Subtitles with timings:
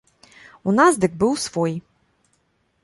[0.71, 1.73] У нас дык быў свой.